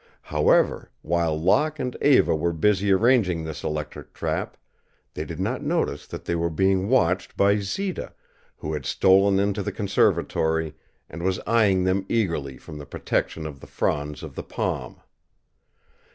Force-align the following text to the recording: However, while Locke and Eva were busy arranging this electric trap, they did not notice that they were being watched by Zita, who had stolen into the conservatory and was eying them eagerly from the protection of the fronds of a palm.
However, 0.23 0.89
while 1.03 1.39
Locke 1.39 1.77
and 1.77 1.95
Eva 2.01 2.35
were 2.35 2.53
busy 2.53 2.91
arranging 2.91 3.43
this 3.43 3.63
electric 3.63 4.15
trap, 4.15 4.57
they 5.13 5.23
did 5.25 5.39
not 5.39 5.61
notice 5.61 6.07
that 6.07 6.25
they 6.25 6.33
were 6.33 6.49
being 6.49 6.89
watched 6.89 7.37
by 7.37 7.57
Zita, 7.59 8.11
who 8.57 8.73
had 8.73 8.87
stolen 8.87 9.37
into 9.39 9.61
the 9.61 9.71
conservatory 9.71 10.73
and 11.07 11.21
was 11.21 11.39
eying 11.47 11.83
them 11.83 12.07
eagerly 12.09 12.57
from 12.57 12.79
the 12.79 12.87
protection 12.87 13.45
of 13.45 13.59
the 13.59 13.67
fronds 13.67 14.23
of 14.23 14.35
a 14.39 14.41
palm. 14.41 14.99